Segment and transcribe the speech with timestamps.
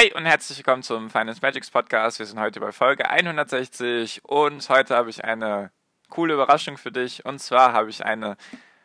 [0.00, 2.18] Hi und herzlich willkommen zum Finance Magics Podcast.
[2.18, 5.72] Wir sind heute bei Folge 160 und heute habe ich eine
[6.08, 7.26] coole Überraschung für dich.
[7.26, 8.38] Und zwar habe ich eine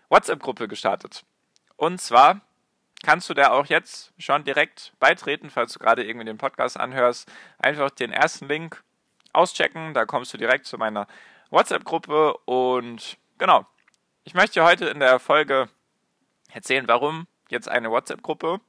[0.10, 1.24] WhatsApp-Gruppe gestartet.
[1.78, 2.42] Und zwar
[3.02, 7.32] kannst du da auch jetzt schon direkt beitreten, falls du gerade irgendwie den Podcast anhörst.
[7.60, 8.84] Einfach den ersten Link
[9.32, 11.08] auschecken, da kommst du direkt zu meiner
[11.50, 13.66] WhatsApp-Gruppe und genau.
[14.26, 15.70] Ich möchte heute in der Folge
[16.52, 18.60] erzählen, warum jetzt eine WhatsApp-Gruppe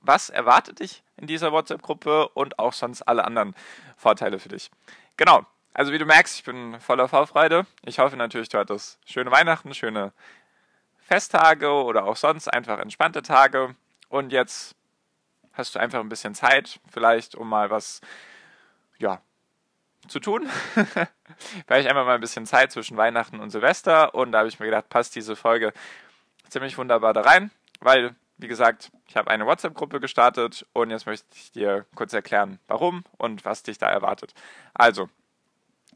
[0.00, 3.54] was erwartet dich in dieser WhatsApp-Gruppe und auch sonst alle anderen
[3.96, 4.70] Vorteile für dich.
[5.16, 5.46] Genau.
[5.72, 7.66] Also wie du merkst, ich bin voller Vorfreude.
[7.84, 10.12] Ich hoffe natürlich, du hattest schöne Weihnachten, schöne
[11.00, 13.74] Festtage oder auch sonst einfach entspannte Tage.
[14.08, 14.76] Und jetzt
[15.52, 18.00] hast du einfach ein bisschen Zeit, vielleicht, um mal was,
[18.98, 19.20] ja,
[20.08, 20.48] zu tun.
[21.66, 24.60] Weil ich einfach mal ein bisschen Zeit zwischen Weihnachten und Silvester und da habe ich
[24.60, 25.72] mir gedacht, passt diese Folge
[26.48, 31.26] ziemlich wunderbar da rein, weil wie gesagt, ich habe eine WhatsApp-Gruppe gestartet und jetzt möchte
[31.34, 34.34] ich dir kurz erklären, warum und was dich da erwartet.
[34.74, 35.08] Also,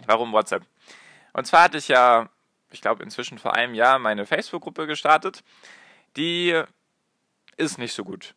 [0.07, 0.65] warum WhatsApp?
[1.33, 2.29] Und zwar hatte ich ja,
[2.71, 5.43] ich glaube inzwischen vor einem Jahr, meine Facebook-Gruppe gestartet.
[6.17, 6.63] Die
[7.57, 8.35] ist nicht so gut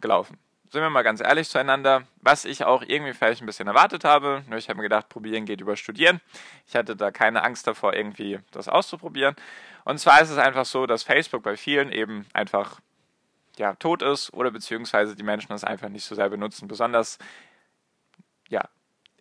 [0.00, 0.38] gelaufen.
[0.70, 4.42] Sind wir mal ganz ehrlich zueinander, was ich auch irgendwie vielleicht ein bisschen erwartet habe.
[4.48, 6.20] Nur ich habe mir gedacht, probieren geht über studieren.
[6.66, 9.36] Ich hatte da keine Angst davor, irgendwie das auszuprobieren.
[9.84, 12.80] Und zwar ist es einfach so, dass Facebook bei vielen eben einfach
[13.58, 16.68] ja, tot ist oder beziehungsweise die Menschen das einfach nicht so sehr benutzen.
[16.68, 17.18] Besonders
[18.48, 18.68] ja,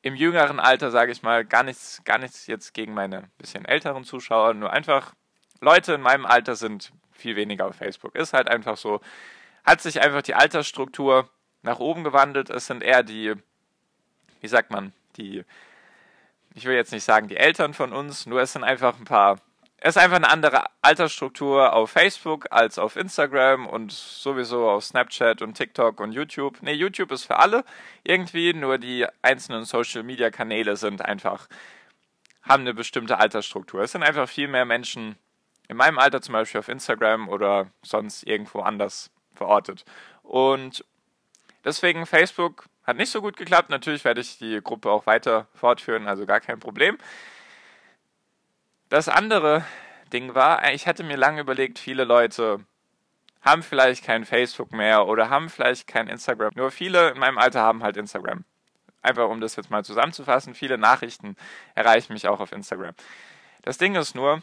[0.02, 4.04] im jüngeren Alter, sage ich mal, gar nichts, gar nichts jetzt gegen meine bisschen älteren
[4.04, 5.14] Zuschauer, nur einfach
[5.62, 8.16] Leute in meinem Alter sind viel weniger auf Facebook.
[8.16, 9.02] Ist halt einfach so,
[9.64, 11.30] hat sich einfach die Altersstruktur
[11.64, 12.50] nach oben gewandelt.
[12.50, 13.34] Es sind eher die,
[14.42, 15.44] wie sagt man, die,
[16.54, 19.38] ich will jetzt nicht sagen die Eltern von uns, nur es sind einfach ein paar
[19.86, 25.44] es ist einfach eine andere Altersstruktur auf Facebook als auf Instagram und sowieso auf Snapchat
[25.44, 26.60] und TikTok und YouTube.
[26.64, 27.64] Ne, YouTube ist für alle
[28.04, 31.48] irgendwie, nur die einzelnen Social Media Kanäle sind einfach,
[32.42, 33.84] haben eine bestimmte Altersstruktur.
[33.84, 35.18] Es sind einfach viel mehr Menschen
[35.68, 39.86] in meinem Alter zum Beispiel auf Instagram oder sonst irgendwo anders verortet.
[40.24, 40.84] Und
[41.64, 43.70] deswegen Facebook hat nicht so gut geklappt.
[43.70, 46.98] Natürlich werde ich die Gruppe auch weiter fortführen, also gar kein Problem.
[48.90, 49.66] Das andere
[50.14, 52.64] Ding war, ich hatte mir lange überlegt, viele Leute
[53.42, 56.52] haben vielleicht kein Facebook mehr oder haben vielleicht kein Instagram.
[56.56, 58.44] Nur viele in meinem Alter haben halt Instagram.
[59.02, 61.36] Einfach um das jetzt mal zusammenzufassen, viele Nachrichten
[61.76, 62.94] erreichen mich auch auf Instagram.
[63.62, 64.42] Das Ding ist nur,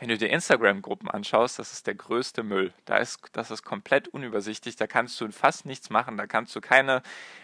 [0.00, 2.72] wenn du dir Instagram-Gruppen anschaust, das ist der größte Müll.
[2.84, 4.76] Da ist, das ist komplett unübersichtlich.
[4.76, 6.16] Da kannst du fast nichts machen.
[6.16, 7.02] Da kannst du keine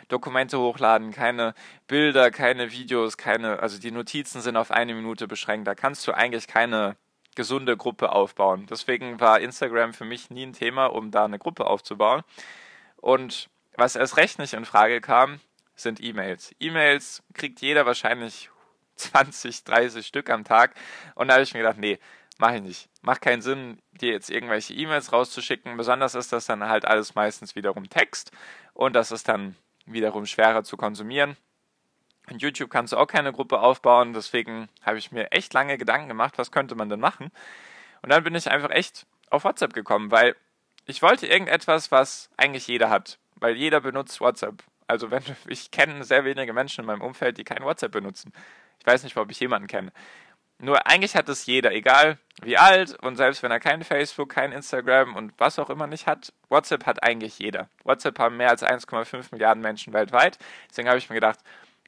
[0.09, 1.55] Dokumente hochladen, keine
[1.87, 5.67] Bilder, keine Videos, keine, also die Notizen sind auf eine Minute beschränkt.
[5.67, 6.97] Da kannst du eigentlich keine
[7.39, 8.67] gesunde Gruppe aufbauen.
[8.69, 12.23] Deswegen war Instagram für mich nie ein Thema, um da eine Gruppe aufzubauen.
[12.97, 15.41] Und was erst recht nicht in Frage kam,
[15.77, 16.53] sind E-Mails.
[16.59, 18.51] E-Mails kriegt jeder wahrscheinlich
[18.97, 20.75] 20, 30 Stück am Tag.
[21.15, 22.01] Und da habe ich mir gedacht, nee,
[22.39, 22.89] mache ich nicht.
[23.03, 25.77] Macht keinen Sinn, dir jetzt irgendwelche E-Mails rauszuschicken.
[25.77, 28.33] Besonders ist das dann halt alles meistens wiederum Text
[28.75, 29.57] und das ist dann
[29.87, 31.37] wiederum schwerer zu konsumieren.
[32.29, 36.09] In YouTube kannst du auch keine Gruppe aufbauen, deswegen habe ich mir echt lange Gedanken
[36.09, 37.31] gemacht, was könnte man denn machen.
[38.03, 40.37] Und dann bin ich einfach echt auf WhatsApp gekommen, weil
[40.87, 44.63] ich wollte irgendetwas, was eigentlich jeder hat, weil jeder benutzt WhatsApp.
[44.87, 48.33] Also wenn ich kenne sehr wenige Menschen in meinem Umfeld, die kein WhatsApp benutzen.
[48.79, 49.93] Ich weiß nicht, ob ich jemanden kenne.
[50.61, 54.53] Nur eigentlich hat es jeder, egal wie alt und selbst wenn er kein Facebook, kein
[54.53, 57.69] Instagram und was auch immer nicht hat, WhatsApp hat eigentlich jeder.
[57.85, 60.39] WhatsApp haben mehr als 1,5 Milliarden Menschen weltweit.
[60.69, 61.39] Deswegen habe ich mir gedacht,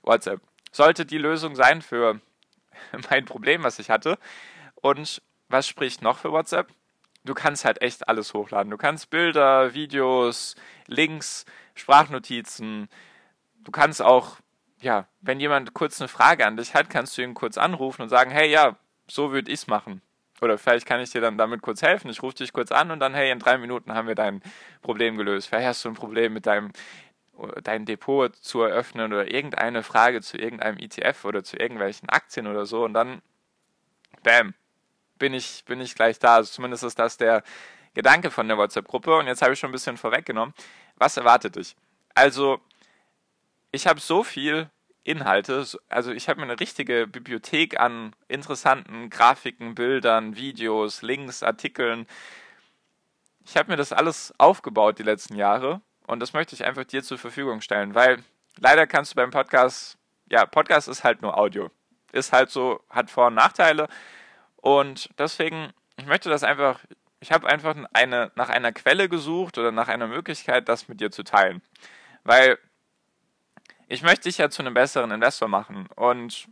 [0.03, 0.41] WhatsApp
[0.71, 2.21] sollte die Lösung sein für
[3.11, 4.19] mein Problem, was ich hatte.
[4.77, 6.69] Und was spricht noch für WhatsApp?
[7.25, 8.71] Du kannst halt echt alles hochladen.
[8.71, 10.55] Du kannst Bilder, Videos,
[10.87, 11.45] Links,
[11.75, 12.89] Sprachnotizen.
[13.63, 14.39] Du kannst auch
[14.81, 18.09] ja, wenn jemand kurz eine Frage an dich hat, kannst du ihn kurz anrufen und
[18.09, 18.77] sagen, hey, ja,
[19.09, 20.03] so würde ich es machen.
[20.41, 22.11] Oder vielleicht kann ich dir dann damit kurz helfen.
[22.11, 24.43] Ich rufe dich kurz an und dann, hey, in drei Minuten haben wir dein
[24.81, 25.49] Problem gelöst.
[25.49, 26.73] Vielleicht hast du ein Problem mit deinem
[27.63, 32.67] dein Depot zu eröffnen oder irgendeine Frage zu irgendeinem ETF oder zu irgendwelchen Aktien oder
[32.67, 33.23] so und dann,
[34.23, 34.55] bam,
[35.19, 36.37] bin ich, bin ich gleich da.
[36.37, 37.43] Also zumindest ist das der
[37.95, 40.55] Gedanke von der WhatsApp-Gruppe und jetzt habe ich schon ein bisschen vorweggenommen.
[40.97, 41.77] Was erwartet dich?
[42.15, 42.61] Also,
[43.73, 44.71] ich habe so viel
[45.03, 52.07] Inhalte, also ich habe mir eine richtige Bibliothek an interessanten Grafiken, Bildern, Videos, Links, Artikeln.
[53.45, 57.03] Ich habe mir das alles aufgebaut die letzten Jahre und das möchte ich einfach dir
[57.03, 58.23] zur Verfügung stellen, weil
[58.59, 59.97] leider kannst du beim Podcast,
[60.29, 61.71] ja, Podcast ist halt nur Audio.
[62.13, 63.89] Ist halt so, hat Vor- und Nachteile
[64.57, 66.81] und deswegen, ich möchte das einfach,
[67.21, 71.11] ich habe einfach eine, nach einer Quelle gesucht oder nach einer Möglichkeit, das mit dir
[71.11, 71.63] zu teilen.
[72.25, 72.59] Weil
[73.91, 76.47] ich möchte dich ja zu einem besseren Investor machen und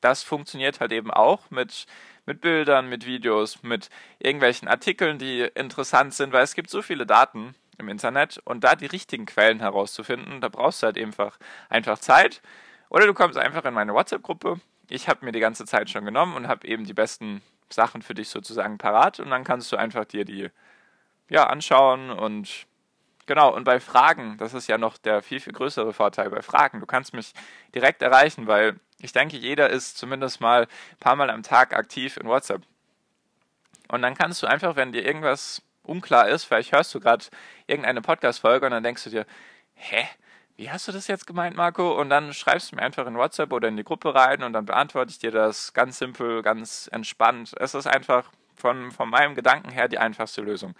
[0.00, 1.86] das funktioniert halt eben auch mit,
[2.24, 7.04] mit Bildern, mit Videos, mit irgendwelchen Artikeln, die interessant sind, weil es gibt so viele
[7.04, 11.38] Daten im Internet und da die richtigen Quellen herauszufinden, da brauchst du halt einfach,
[11.68, 12.40] einfach Zeit.
[12.88, 14.58] Oder du kommst einfach in meine WhatsApp-Gruppe.
[14.88, 18.14] Ich habe mir die ganze Zeit schon genommen und habe eben die besten Sachen für
[18.14, 20.48] dich sozusagen parat und dann kannst du einfach dir die
[21.28, 22.66] ja anschauen und
[23.26, 26.80] genau und bei Fragen, das ist ja noch der viel viel größere Vorteil bei Fragen.
[26.80, 27.32] Du kannst mich
[27.74, 32.16] direkt erreichen, weil ich denke, jeder ist zumindest mal ein paar Mal am Tag aktiv
[32.16, 32.62] in WhatsApp.
[33.88, 37.26] Und dann kannst du einfach, wenn dir irgendwas unklar ist, vielleicht hörst du gerade
[37.66, 39.26] irgendeine Podcast-Folge und dann denkst du dir,
[39.74, 40.06] hä?
[40.56, 42.00] Wie hast du das jetzt gemeint, Marco?
[42.00, 44.64] Und dann schreibst du mir einfach in WhatsApp oder in die Gruppe rein und dann
[44.64, 47.52] beantworte ich dir das ganz simpel, ganz entspannt.
[47.60, 50.74] Es ist einfach von, von meinem Gedanken her die einfachste Lösung.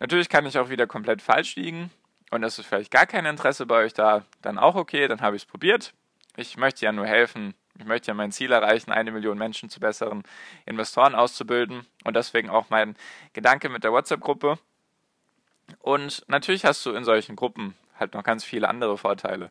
[0.00, 1.90] Natürlich kann ich auch wieder komplett falsch liegen
[2.30, 5.36] und es ist vielleicht gar kein Interesse bei euch da, dann auch okay, dann habe
[5.36, 5.92] ich es probiert.
[6.36, 9.80] Ich möchte ja nur helfen, ich möchte ja mein Ziel erreichen, eine Million Menschen zu
[9.80, 10.22] besseren
[10.66, 12.96] Investoren auszubilden und deswegen auch mein
[13.32, 14.58] Gedanke mit der WhatsApp-Gruppe.
[15.80, 19.50] Und natürlich hast du in solchen Gruppen halt noch ganz viele andere Vorteile.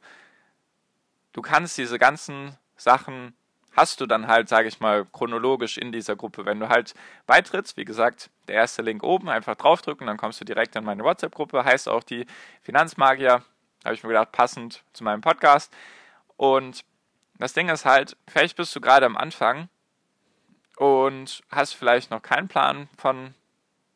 [1.34, 3.36] Du kannst diese ganzen Sachen
[3.78, 6.46] hast du dann halt, sage ich mal, chronologisch in dieser Gruppe.
[6.46, 6.96] Wenn du halt
[7.28, 11.04] beitrittst, wie gesagt, der erste Link oben, einfach draufdrücken, dann kommst du direkt in meine
[11.04, 12.26] WhatsApp-Gruppe, heißt auch die
[12.64, 13.44] Finanzmagier,
[13.86, 15.72] habe ich mir gedacht, passend zu meinem Podcast.
[16.38, 16.84] Und
[17.38, 19.70] das Ding ist halt, vielleicht bist du gerade am Anfang
[20.78, 23.36] und hast vielleicht noch keinen Plan von,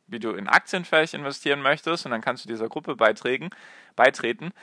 [0.06, 3.46] wie du in Aktien vielleicht investieren möchtest und dann kannst du dieser Gruppe beitreten.
[3.46, 4.54] Und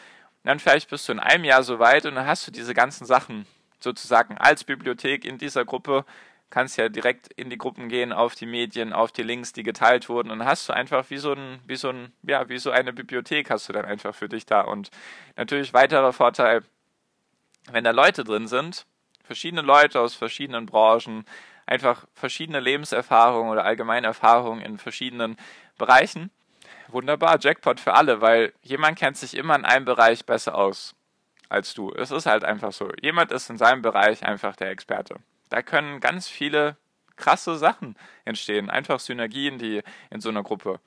[0.44, 3.04] dann vielleicht bist du in einem Jahr so weit und dann hast du diese ganzen
[3.04, 3.46] Sachen
[3.80, 6.04] sozusagen als Bibliothek in dieser Gruppe,
[6.50, 10.08] kannst ja direkt in die Gruppen gehen, auf die Medien, auf die Links, die geteilt
[10.08, 12.92] wurden und hast du einfach wie so ein, wie so ein, ja, wie so eine
[12.92, 14.62] Bibliothek hast du dann einfach für dich da.
[14.62, 14.90] Und
[15.36, 16.62] natürlich weiterer Vorteil,
[17.70, 18.86] wenn da Leute drin sind,
[19.24, 21.26] verschiedene Leute aus verschiedenen Branchen,
[21.66, 25.36] einfach verschiedene Lebenserfahrungen oder allgemeine Erfahrungen in verschiedenen
[25.76, 26.30] Bereichen.
[26.88, 30.94] Wunderbar, Jackpot für alle, weil jemand kennt sich immer in einem Bereich besser aus
[31.48, 31.92] als du.
[31.92, 32.90] Es ist halt einfach so.
[33.00, 35.16] Jemand ist in seinem Bereich einfach der Experte.
[35.48, 36.76] Da können ganz viele
[37.16, 38.70] krasse Sachen entstehen.
[38.70, 40.80] Einfach Synergien, die in so einer Gruppe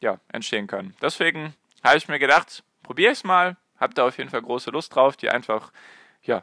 [0.00, 0.94] ja, entstehen können.
[1.02, 3.56] Deswegen habe ich mir gedacht, probiere es mal.
[3.78, 5.72] Hab da auf jeden Fall große Lust drauf, dir einfach
[6.22, 6.42] ja,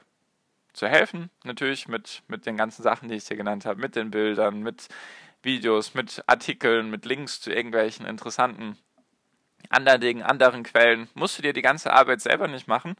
[0.73, 1.29] zu helfen.
[1.43, 3.79] Natürlich mit, mit den ganzen Sachen, die ich dir genannt habe.
[3.79, 4.87] Mit den Bildern, mit
[5.43, 8.77] Videos, mit Artikeln, mit Links zu irgendwelchen interessanten
[9.69, 11.09] anderen Dingen, anderen Quellen.
[11.13, 12.95] Musst du dir die ganze Arbeit selber nicht machen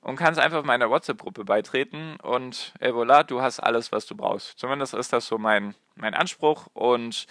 [0.00, 4.58] und kannst einfach meiner WhatsApp-Gruppe beitreten und et voilà, du hast alles, was du brauchst.
[4.58, 7.26] Zumindest ist das so mein, mein Anspruch und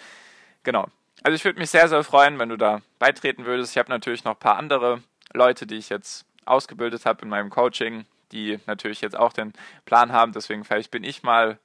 [0.64, 0.88] genau.
[1.24, 3.72] Also ich würde mich sehr, sehr freuen, wenn du da beitreten würdest.
[3.72, 5.02] Ich habe natürlich noch ein paar andere
[5.34, 9.54] Leute, die ich jetzt ausgebildet habe in meinem Coaching, die natürlich jetzt auch den
[9.86, 10.32] Plan haben.
[10.32, 11.60] Deswegen vielleicht bin ich mal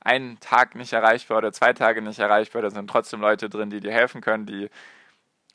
[0.00, 2.62] einen Tag nicht erreichbar oder zwei Tage nicht erreichbar.
[2.62, 4.68] Da sind trotzdem Leute drin, die dir helfen können, die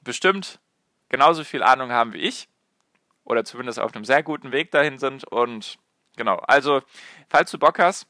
[0.03, 0.60] bestimmt
[1.10, 2.50] genauso viel Ahnung haben wie ich
[3.24, 5.24] oder zumindest auf einem sehr guten Weg dahin sind.
[5.25, 5.77] Und
[6.15, 6.82] genau, also
[7.30, 8.08] falls du Bock hast,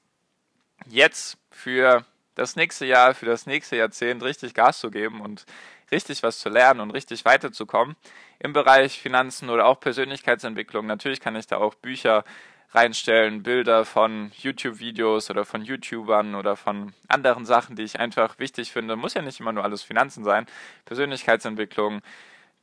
[0.88, 2.06] jetzt für
[2.36, 5.46] das nächste Jahr, für das nächste Jahrzehnt richtig Gas zu geben und
[5.92, 7.96] richtig was zu lernen und richtig weiterzukommen
[8.40, 10.86] im Bereich Finanzen oder auch Persönlichkeitsentwicklung.
[10.86, 12.24] Natürlich kann ich da auch Bücher
[12.72, 18.72] reinstellen, Bilder von YouTube-Videos oder von YouTubern oder von anderen Sachen, die ich einfach wichtig
[18.72, 18.96] finde.
[18.96, 20.48] Muss ja nicht immer nur alles Finanzen sein.
[20.86, 22.02] Persönlichkeitsentwicklung,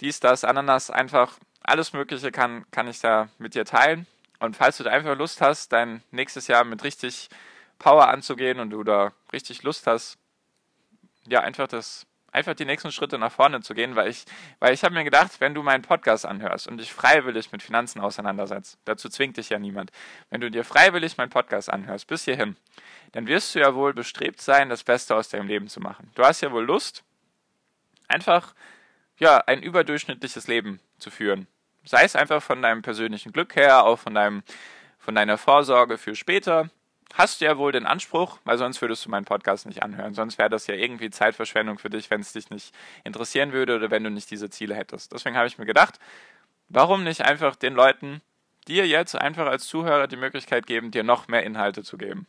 [0.01, 4.07] dies, das, Ananas, einfach alles Mögliche kann, kann ich da mit dir teilen.
[4.39, 7.29] Und falls du da einfach Lust hast, dein nächstes Jahr mit richtig
[7.79, 10.19] Power anzugehen und du da richtig Lust hast,
[11.27, 14.25] ja, einfach das, einfach die nächsten Schritte nach vorne zu gehen, weil ich,
[14.59, 18.01] weil ich habe mir gedacht, wenn du meinen Podcast anhörst und dich freiwillig mit Finanzen
[18.01, 19.91] auseinandersetzt, dazu zwingt dich ja niemand,
[20.31, 22.57] wenn du dir freiwillig meinen Podcast anhörst, bis hierhin,
[23.13, 26.11] dann wirst du ja wohl bestrebt sein, das Beste aus deinem Leben zu machen.
[26.15, 27.05] Du hast ja wohl Lust,
[28.09, 28.55] einfach
[29.21, 31.47] ja, ein überdurchschnittliches Leben zu führen.
[31.85, 34.43] Sei es einfach von deinem persönlichen Glück her, auch von deinem,
[34.99, 36.71] von deiner Vorsorge für später.
[37.15, 40.15] Hast du ja wohl den Anspruch, weil sonst würdest du meinen Podcast nicht anhören.
[40.15, 42.75] Sonst wäre das ja irgendwie Zeitverschwendung für dich, wenn es dich nicht
[43.05, 45.13] interessieren würde oder wenn du nicht diese Ziele hättest.
[45.13, 45.99] Deswegen habe ich mir gedacht,
[46.69, 48.23] warum nicht einfach den Leuten
[48.69, 52.27] dir jetzt einfach als Zuhörer die Möglichkeit geben, dir noch mehr Inhalte zu geben?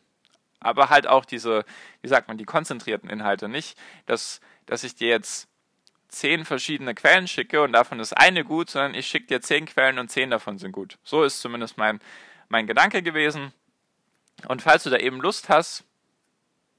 [0.60, 1.64] Aber halt auch diese,
[2.02, 3.48] wie sagt man, die konzentrierten Inhalte.
[3.48, 5.51] Nicht, dass, dass ich dir jetzt
[6.12, 9.98] zehn verschiedene Quellen schicke und davon ist eine gut, sondern ich schicke dir zehn Quellen
[9.98, 10.98] und zehn davon sind gut.
[11.04, 12.00] So ist zumindest mein,
[12.50, 13.54] mein Gedanke gewesen.
[14.48, 15.86] Und falls du da eben Lust hast,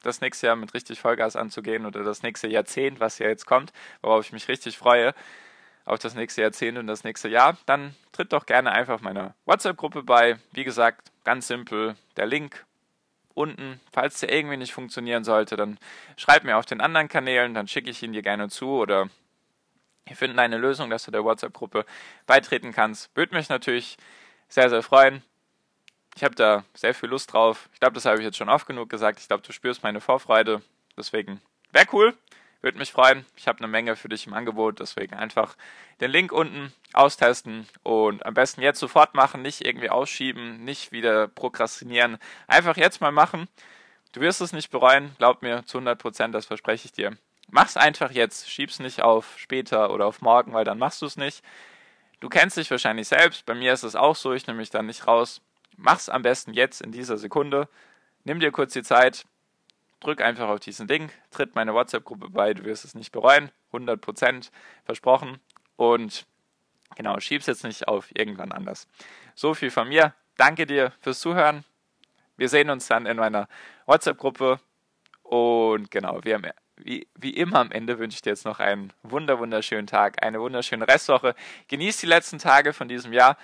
[0.03, 3.73] das nächste Jahr mit richtig Vollgas anzugehen oder das nächste Jahrzehnt, was ja jetzt kommt,
[4.03, 5.15] worauf ich mich richtig freue,
[5.85, 10.03] auf das nächste Jahrzehnt und das nächste Jahr, dann tritt doch gerne einfach meiner WhatsApp-Gruppe
[10.03, 10.39] bei.
[10.53, 12.65] Wie gesagt, ganz simpel, der Link
[13.35, 13.81] unten.
[13.93, 15.79] Falls der irgendwie nicht funktionieren sollte, dann
[16.17, 19.09] schreib mir auf den anderen Kanälen, dann schicke ich ihn dir gerne zu oder
[20.07, 21.85] wir finden eine Lösung, dass du der WhatsApp-Gruppe
[22.27, 23.15] beitreten kannst.
[23.17, 23.97] Würde mich natürlich
[24.49, 25.23] sehr, sehr freuen.
[26.17, 27.69] Ich habe da sehr viel Lust drauf.
[27.73, 29.21] Ich glaube, das habe ich jetzt schon oft genug gesagt.
[29.21, 30.61] Ich glaube, du spürst meine Vorfreude.
[30.97, 31.41] Deswegen
[31.71, 32.15] wäre cool.
[32.61, 33.27] Würde mich freuen.
[33.37, 34.79] Ich habe eine Menge für dich im Angebot.
[34.81, 35.57] Deswegen einfach
[36.01, 39.43] den Link unten austesten und am besten jetzt sofort machen.
[39.43, 42.19] Nicht irgendwie ausschieben, nicht wieder prokrastinieren.
[42.47, 43.49] Einfach jetzt mal machen.
[44.13, 45.15] Du wirst es nicht bereuen.
[45.19, 47.17] Glaub mir zu 100 Prozent, das verspreche ich dir.
[47.51, 48.51] Mach's einfach jetzt.
[48.51, 51.45] Schieb's nicht auf später oder auf morgen, weil dann machst du es nicht.
[52.21, 53.45] Du kennst dich wahrscheinlich selbst.
[53.47, 54.33] Bei mir ist es auch so.
[54.33, 55.43] Ich nehme mich dann nicht raus
[55.77, 57.69] Mach's am besten jetzt in dieser Sekunde.
[58.25, 59.25] Nimm dir kurz die Zeit,
[60.01, 64.51] drück einfach auf diesen Link, tritt meine WhatsApp-Gruppe bei, du wirst es nicht bereuen, 100%
[64.85, 65.41] versprochen.
[65.77, 66.27] Und
[66.97, 68.87] genau, schieb's jetzt nicht auf irgendwann anders.
[69.35, 70.15] So viel von mir.
[70.37, 71.65] Danke dir fürs Zuhören.
[72.37, 73.49] Wir sehen uns dann in meiner
[73.87, 74.61] WhatsApp-Gruppe.
[75.23, 76.45] Und genau, wie, am,
[76.85, 80.41] wie, wie immer am Ende wünsche ich dir jetzt noch einen wunder, wunderschönen Tag, eine
[80.41, 81.35] wunderschöne Restwoche.
[81.69, 83.37] Genieß die letzten Tage von diesem Jahr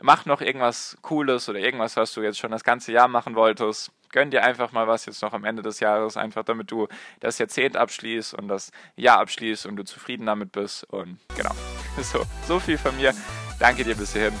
[0.00, 3.90] mach noch irgendwas Cooles oder irgendwas, was du jetzt schon das ganze Jahr machen wolltest.
[4.10, 6.86] Gönn dir einfach mal was jetzt noch am Ende des Jahres, einfach damit du
[7.20, 10.84] das Jahrzehnt abschließt und das Jahr abschließt und du zufrieden damit bist.
[10.84, 11.52] Und genau,
[12.02, 13.14] so, so viel von mir.
[13.58, 14.34] Danke dir bis hierhin.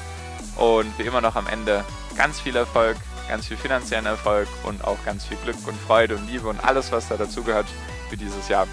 [0.56, 1.84] Und wie immer noch am Ende
[2.16, 2.96] ganz viel Erfolg,
[3.28, 6.92] ganz viel finanziellen Erfolg und auch ganz viel Glück und Freude und Liebe und alles,
[6.92, 7.66] was da dazugehört
[8.08, 8.66] für dieses Jahr.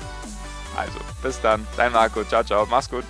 [0.75, 3.03] Also, bis dann, dein Marco, ciao, ciao, mach's gut.